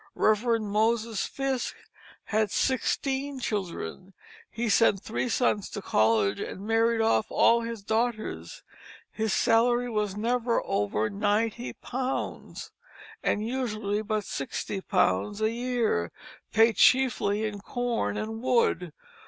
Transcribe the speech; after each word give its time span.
Rev. 0.15 0.59
Moses 0.59 1.27
Fiske 1.27 1.75
had 2.23 2.49
sixteen 2.49 3.39
children; 3.39 4.15
he 4.49 4.67
sent 4.67 4.99
three 5.03 5.29
sons 5.29 5.69
to 5.69 5.79
college 5.79 6.39
and 6.39 6.61
married 6.65 7.01
off 7.01 7.27
all 7.29 7.61
his 7.61 7.83
daughters; 7.83 8.63
his 9.11 9.31
salary 9.31 9.91
was 9.91 10.17
never 10.17 10.59
over 10.65 11.07
ninety 11.11 11.73
pounds, 11.73 12.71
and 13.21 13.45
usually 13.47 14.01
but 14.01 14.23
sixty 14.25 14.81
pounds 14.81 15.39
a 15.39 15.51
year, 15.51 16.11
paid 16.51 16.77
chiefly 16.77 17.45
in 17.45 17.59
corn 17.59 18.17
and 18.17 18.41
wood. 18.41 18.93